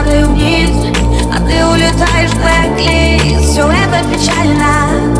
[0.00, 0.70] падаю вниз
[1.32, 5.14] А ты улетаешь в блэк Все это печально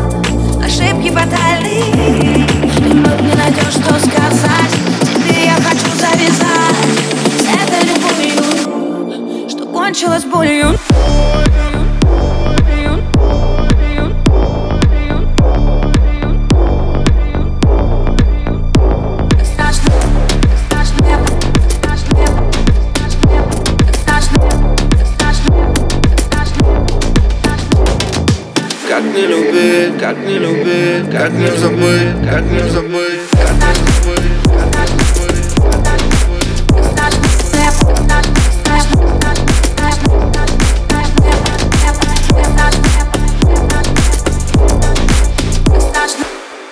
[0.63, 4.71] Ошибки батальные Ты вновь не найдешь, что сказать
[5.01, 6.91] Тебе я хочу завязать.
[7.37, 10.77] С этой любовью Что кончилось болью
[28.91, 34.33] Как не любить, как не любить, как не забыть, как не забыть, как не забыть,
[34.35, 35.47] как не забыть,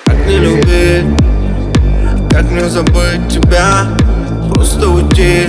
[0.04, 1.06] как не любить,
[2.30, 3.88] как не забыть тебя
[4.50, 5.48] Просто уйти,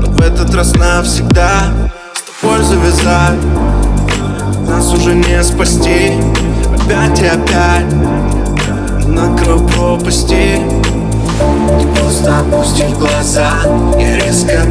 [0.00, 1.72] но в этот раз навсегда.
[2.14, 3.38] С тобой завязать,
[4.88, 6.12] нас уже не спасти.
[6.74, 7.92] Опять и опять,
[9.06, 10.60] на краю пропасти
[11.94, 13.50] Просто опустить глаза
[13.98, 14.64] и резко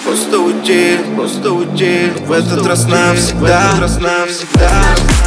[0.05, 5.18] Просто уйти, просто уйти В этот раз навсегда, в этот раз навсегда